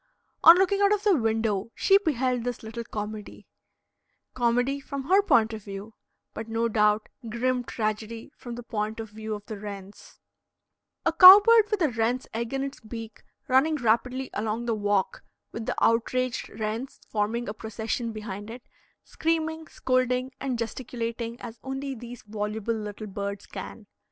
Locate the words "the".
1.03-1.15, 8.55-8.63, 9.45-9.59, 14.65-14.73, 15.67-15.75